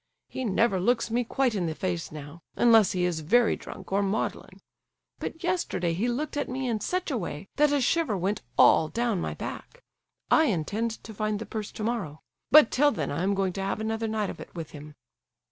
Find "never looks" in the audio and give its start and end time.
0.45-1.11